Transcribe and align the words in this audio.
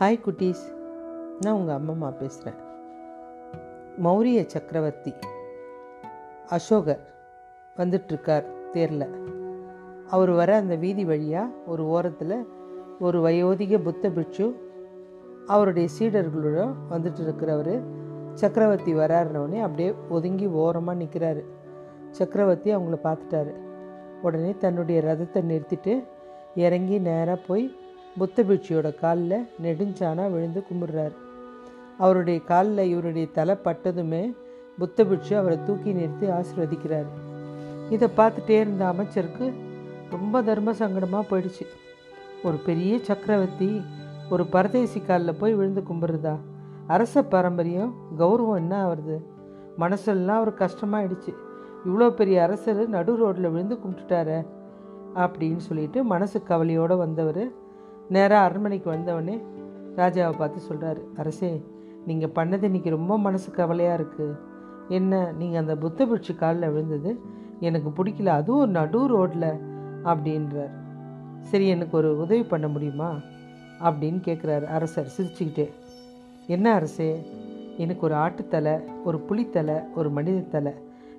Hi 0.00 0.18
குட்டீஸ். 0.24 0.60
நான் 1.40 1.54
உங்கள் 1.54 1.76
அம்மம்மா 1.76 2.08
பேசுகிறேன் 2.18 2.58
மௌரிய 4.04 4.44
சக்கரவர்த்தி 4.46 5.12
அசோகர் 6.46 7.00
வந்துட்டுருக்கார் 7.76 8.46
தேரில். 8.72 9.06
அவர் 10.08 10.30
வர 10.30 10.50
அந்த 10.56 10.74
வீதி 10.74 11.04
வழியாக 11.04 11.56
ஒரு 11.66 11.86
ஓரத்தில் 11.94 12.36
ஒரு 13.00 13.20
வயோதிக 13.26 13.80
புத்த 13.88 14.10
பிட்சு 14.10 14.46
அவருடைய 15.46 15.88
சீடர்களோட 15.98 16.68
வந்துட்டு 16.90 17.24
இருக்கிறவர் 17.26 17.74
சக்கரவர்த்தி 18.34 18.94
வராருனவுடனே 18.94 19.60
அப்படியே 19.60 19.94
ஒதுங்கி 20.08 20.46
ஓரமாக 20.46 20.98
நிற்கிறாரு 21.02 21.44
சக்கரவர்த்தி 22.10 22.76
அவங்கள 22.76 22.98
பார்த்துட்டாரு. 23.08 23.54
உடனே 24.22 24.54
தன்னுடைய 24.58 25.00
ரதத்தை 25.10 25.42
நிறுத்திட்டு 25.52 25.96
இறங்கி 26.54 26.98
நேராக 26.98 27.40
போய் 27.46 27.66
புத்த 28.18 28.42
பிட்சியோட 28.42 28.88
காலில் 29.00 29.46
நெடுஞ்சானாக 29.62 30.32
விழுந்து 30.32 30.60
கும்பிடுறார். 30.68 31.14
அவருடைய 31.98 32.38
காலில் 32.40 32.90
இவருடைய 32.92 33.26
தலை 33.38 33.54
பட்டதுமே 33.64 34.22
புத்த 34.78 35.04
பிட்சு 35.04 35.36
அவரை 35.36 35.58
தூக்கி 35.64 35.92
நிறுத்தி 35.92 36.26
ஆசீர்வதிக்கிறார். 36.26 37.08
இதை 37.90 38.08
பார்த்துட்டே 38.16 38.56
இருந்த 38.64 38.86
அமைச்சருக்கு 38.86 39.46
ரொம்ப 40.10 40.42
தர்ம 40.42 40.72
சங்கடமாக 40.72 41.24
போயிடுச்சு. 41.30 41.66
ஒரு 42.42 42.58
பெரிய 42.66 42.98
சக்கரவர்த்தி 42.98 43.70
ஒரு 44.30 44.46
பரதேசி 44.46 45.00
காலில் 45.00 45.38
போய் 45.40 45.54
விழுந்து 45.54 45.82
கும்பிட்றதா? 45.88 46.34
அரச 46.86 47.22
பாரம்பரியம் 47.22 47.94
கௌரவம் 48.18 48.60
என்ன 48.62 48.74
ஆகுறது 48.84 49.16
மனசெல்லாம் 49.78 50.40
அவர் 50.40 50.52
கஷ்டமாயிடுச்சு. 50.52 51.32
இவ்வளோ 51.86 52.06
பெரிய 52.10 52.42
அரசர் 52.42 52.88
நடு 52.88 53.12
ரோட்டில் 53.16 53.50
விழுந்து 53.50 53.78
கும்பிட்டுட்டார 53.82 54.30
அப்படின்னு 55.14 55.62
சொல்லிட்டு 55.68 55.98
மனசு 56.04 56.38
கவலையோடு 56.42 56.96
வந்தவர் 56.96 57.42
நேராக 58.08 58.44
அரண்மனைக்கு 58.44 58.92
வந்தவொடனே 58.92 59.42
ராஜாவை 59.96 60.36
பார்த்து 60.38 60.60
சொல்கிறாரு 60.68 61.02
அரசே 61.16 61.64
நீங்கள் 62.06 62.34
பண்ணது 62.34 62.64
இன்றைக்கி 62.68 62.88
ரொம்ப 62.88 63.18
மனசு 63.18 63.52
கவலையாக 63.52 64.02
இருக்குது 64.02 64.38
என்ன 64.88 65.32
நீங்கள் 65.32 65.60
அந்த 65.60 65.76
புத்த 65.76 66.06
பிட்சு 66.06 66.34
காலில் 66.34 66.70
விழுந்தது? 66.70 67.20
எனக்கு 67.60 67.88
பிடிக்கல 67.96 68.26
அதுவும் 68.26 68.70
நடு 68.70 69.06
ரோட்டில் 69.06 69.50
அப்படின்றார். 70.04 70.74
சரி 71.40 71.68
எனக்கு 71.68 71.96
ஒரு 71.96 72.18
உதவி 72.18 72.42
பண்ண 72.42 72.68
முடியுமா? 72.68 73.10
அப்படின்னு 73.84 74.20
கேட்குறாரு 74.24 74.64
அரசர் 74.64 75.12
சிரிச்சுக்கிட்டே. 75.16 75.66
என்ன 76.46 76.74
அரசே 76.74 77.10
எனக்கு 77.76 78.06
ஒரு 78.06 78.14
ஆட்டுத்தலை 78.14 78.80
ஒரு 79.04 79.24
புலித்தலை 79.28 79.84
ஒரு 79.94 80.10
மனித 80.10 80.38
தலை 80.38 80.72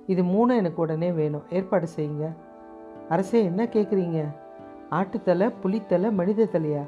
இது 0.06 0.22
மூணும் 0.22 0.56
எனக்கு 0.56 0.82
உடனே 0.82 1.12
வேணும். 1.12 1.42
ஏற்பாடு 1.50 1.88
செய்யுங்க. 1.96 2.26
அரசே 3.08 3.44
என்ன 3.44 3.64
கேட்குறீங்க 3.64 4.20
ஆட்டுத்தலை 4.98 5.46
புளித்தலை 5.62 6.08
மனித 6.20 6.46
தலையா? 6.54 6.82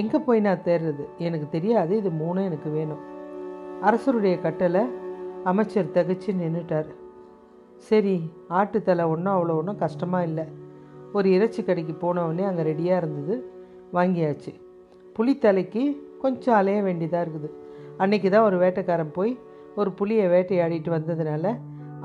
எங்கே 0.00 0.18
போய் 0.26 0.44
நான் 0.46 0.64
தேடுறது 0.66 1.04
எனக்கு 1.26 1.46
தெரியாது 1.54 1.92
இது 2.00 2.10
மூணும் 2.20 2.48
எனக்கு 2.50 2.68
வேணும். 2.76 3.02
அரசருடைய 3.86 4.34
கட்டளை 4.46 4.82
அமைச்சர் 5.50 5.94
தகச்சு 5.96 6.30
நின்றுட்டார் 6.40 6.90
சரி 7.88 8.14
ஆட்டுத்தலை 8.58 9.04
ஒன்றும் 9.12 9.34
அவ்வளோ 9.36 9.56
ஒன்றும் 9.60 9.80
கஷ்டமாக 9.84 10.28
இல்லை. 10.28 10.44
ஒரு 11.16 11.28
இறைச்சி 11.36 11.60
கடைக்கு 11.62 11.94
போனவொடனே 12.04 12.44
அங்கே 12.50 12.62
ரெடியாக 12.70 13.00
இருந்தது 13.02 13.34
வாங்கியாச்சு. 13.96 14.52
புலித்தலைக்கு 15.16 15.82
கொஞ்சம் 16.22 16.58
அலைய 16.60 16.78
வேண்டியதாக 16.88 17.24
இருக்குது. 17.24 17.48
அன்றைக்கி 18.02 18.28
தான் 18.34 18.46
ஒரு 18.48 18.56
வேட்டைக்காரன் 18.62 19.16
போய் 19.18 19.32
ஒரு 19.80 19.90
புளியை 19.98 20.26
வேட்டையாடிட்டு 20.34 20.90
வந்ததுனால 20.98 21.44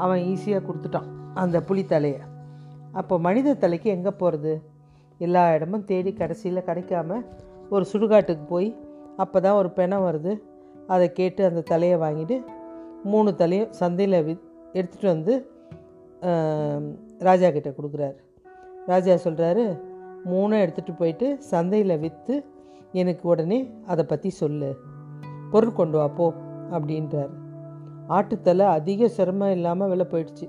அவன் 0.04 0.22
ஈஸியாக 0.32 0.66
கொடுத்துட்டான் 0.68 1.10
அந்த 1.44 1.58
புலித்தலையை. 1.70 2.22
அப்போ 3.00 3.16
மனித 3.28 3.58
தலைக்கு 3.64 3.90
எங்கே 3.98 4.12
போகிறது 4.22 4.54
எல்லா 5.26 5.44
இடமும் 5.56 5.86
தேடி 5.90 6.12
கடைசியில் 6.20 6.68
கிடைக்காம 6.70 7.20
ஒரு 7.76 7.86
சுடுகாட்டுக்கு 7.92 8.46
போய் 8.54 8.70
அப்போ 9.24 9.38
தான் 9.46 9.58
ஒரு 9.62 9.70
பெணம் 9.80 10.06
வருது. 10.08 10.34
அதை 10.94 11.08
கேட்டு 11.20 11.42
அந்த 11.50 11.62
தலையை 11.72 11.98
வாங்கிட்டு 12.04 12.38
மூணு 13.12 13.30
தலையும் 13.42 13.74
சந்தையில் 13.80 14.24
வி 14.28 14.34
எடுத்துகிட்டு 14.78 15.10
வந்து 15.16 15.34
ராஜா 17.28 17.48
கிட்டே 17.56 17.72
கொடுக்குறாரு. 17.78 18.18
ராஜா 18.92 19.14
சொல்கிறாரு 19.26 19.64
மூணும் 20.32 20.62
எடுத்துகிட்டு 20.64 20.94
போயிட்டு 21.02 21.28
சந்தையில் 21.52 22.02
விற்று 22.04 22.36
எனக்கு 23.02 23.24
உடனே 23.32 23.60
அதை 23.92 24.04
பற்றி 24.12 24.30
சொல்லு. 24.42 24.70
பொருள் 25.52 25.78
கொண்டு 25.80 25.98
வா 26.00 26.08
போ 26.18 26.28
அப்படின்றார். 26.76 27.34
ஆட்டுத்தலை 28.18 28.66
அதிக 28.78 29.10
சிரமம் 29.18 29.54
இல்லாமல் 29.58 29.92
விலை 29.92 30.06
போயிடுச்சு. 30.14 30.48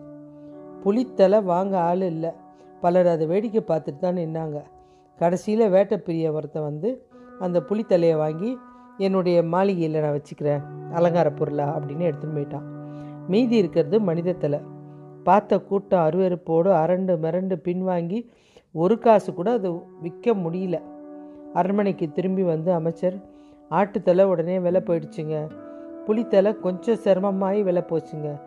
புளித்தலை 0.83 1.39
வாங்க 1.53 1.75
ஆள் 1.89 2.05
இல்லை. 2.13 2.33
பலர் 2.81 3.07
அதை 3.07 3.27
வேடிக்கை 3.27 3.63
பார்த்துட்டு 3.67 3.99
தான் 3.99 4.17
நின்னாங்க. 4.17 4.63
கடைசியில் 5.19 5.73
வேட்டைப்பிரிய 5.73 6.33
ஒருத்தன் 6.33 6.63
வந்து 6.63 7.07
அந்த 7.39 7.61
புளித்தலையை 7.61 8.17
வாங்கி 8.17 8.59
என்னுடைய 8.97 9.43
மாளிகையில் 9.43 10.01
நான் 10.01 10.17
வச்சுக்கிறேன் 10.17 10.63
அலங்கார 10.93 11.31
பொருளா? 11.31 11.79
அப்படின்னு 11.79 12.09
எடுத்துன்னு 12.11 12.37
போயிட்டான். 12.37 12.67
மீதி 13.29 13.57
இருக்கிறது 13.57 14.01
மனித 14.01 14.33
தலை. 14.33 14.61
பார்த்த 15.25 15.59
கூட்டம் 15.59 16.07
அருவறுப்போடு 16.09 16.71
அரண்டு 16.83 17.15
மிரண்டு 17.25 17.57
பின்வாங்கி 17.65 18.27
ஒரு 18.73 18.99
காசு 18.99 19.35
கூட 19.35 19.51
அது 19.51 19.71
விற்க 20.01 20.35
முடியல. 20.35 20.83
அரண்மனைக்கு 21.55 22.13
திரும்பி 22.13 22.43
வந்து 22.43 22.73
அமைச்சர் 22.73 23.17
ஆட்டுத்தலை 23.71 24.23
உடனே 24.23 24.59
விலை 24.59 24.81
போயிடுச்சுங்க. 24.81 25.51
புளித்தலை 26.07 26.61
கொஞ்சம் 26.61 26.99
சிரமமாகி 27.05 27.63
விலை 27.63 27.83
போச்சுங்க. 27.89 28.41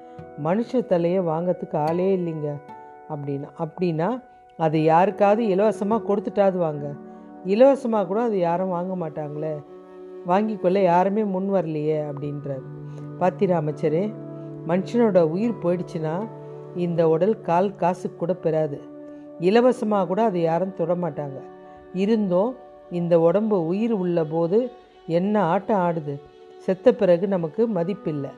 மனுஷ 0.44 0.86
தலையை 0.86 1.20
வாங்கிறதுக்கு 1.20 1.76
ஆளே 1.76 2.18
இல்லைங்க. 2.18 2.62
அப்படின்னா. 3.14 3.50
அப்படின்னா 3.64 4.10
அது 4.58 4.84
யாருக்காவது 4.84 5.48
இலவசமாக 5.48 6.06
கொடுத்துட்டாது 6.08 6.58
வாங்க 6.58 6.86
இலவசமாக 7.46 8.08
கூட 8.08 8.22
அது 8.22 8.38
யாரும் 8.40 8.70
வாங்க 8.70 8.94
மாட்டாங்களே. 8.96 9.54
வாங்கிக்கொள்ள 10.28 10.82
யாருமே 10.84 11.24
முன் 11.24 11.50
வரலையே 11.54 11.98
அப்படின்றார். 12.10 12.66
பாத்திரா 13.20 13.56
அமைச்சரே 13.62 14.04
மனுஷனோட 14.68 15.22
உயிர் 15.22 15.62
போயிடுச்சுன்னா 15.64 16.14
இந்த 16.76 17.10
உடல் 17.10 17.42
கால் 17.42 17.76
காசு 17.76 18.16
கூட 18.16 18.34
பெறாது. 18.34 18.82
இலவசமாக 19.40 20.08
கூட 20.08 20.24
அதை 20.24 20.42
யாரும் 20.42 20.74
தொட 20.74 20.94
மாட்டாங்க. 20.94 21.40
இருந்தும் 21.94 22.56
இந்த 22.92 23.20
உடம்பு 23.20 23.66
உயிர் 23.66 23.92
உள்ள 23.92 24.24
போது 24.24 24.72
என்ன 25.08 25.44
ஆட்டம் 25.44 25.80
ஆடுது? 25.80 26.16
செத்த 26.60 26.94
பிறகு 26.94 27.28
நமக்கு 27.28 27.68
மதிப்பில்லை. 27.68 28.32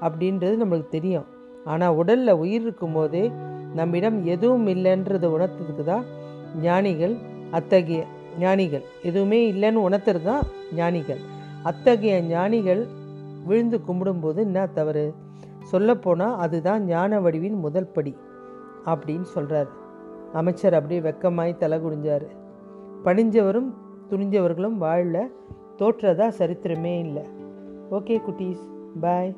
அப்படின்றது 0.00 0.54
நம்மளுக்கு 0.62 0.88
தெரியும். 0.88 1.26
ஆனால் 1.64 1.94
உடலில் 1.94 2.40
உயிர் 2.42 2.62
இருக்கும்போதே 2.62 3.32
நம்மிடம் 3.74 4.24
எதுவும் 4.24 4.66
இல்லைன்றது 4.66 5.26
உணர்த்ததுக்கு 5.36 5.84
தான் 5.84 6.04
ஞானிகள் 6.62 7.14
அத்தகைய 7.50 8.04
ஞானிகள். 8.38 8.84
எதுவுமே 9.02 9.52
இல்லைன்னு 9.52 9.84
உணர்த்துறது 9.88 10.22
தான் 10.22 10.42
ஞானிகள். 10.74 11.20
அத்தகைய 11.62 12.22
ஞானிகள் 12.22 12.86
விழுந்து 13.44 13.80
கும்பிடும்போது 13.88 14.36
என்ன 14.36 14.66
தவறு? 14.66 15.14
சொல்லப்போனால் 15.62 16.36
அதுதான் 16.36 16.84
ஞான 16.84 17.20
வடிவின் 17.20 17.58
முதல் 17.58 17.92
படி 17.94 18.16
அப்படின்னு 18.86 19.22
சொல்கிறார் 19.22 19.70
அமைச்சர் 20.32 20.74
அப்படியே 20.74 21.00
வெக்கமாய் 21.00 21.56
தலை 21.56 21.78
குடிஞ்சார் 21.78 22.26
பணிஞ்சவரும் 23.04 23.70
துணிஞ்சவர்களும் 24.10 24.76
வாழல 24.80 25.18
தோற்றதா 25.78 26.28
சரித்திரமே 26.38 26.98
இல்லை. 26.98 27.22
ஓகே 27.90 28.16
குட்டீஸ். 28.26 28.64
பாய். 29.00 29.36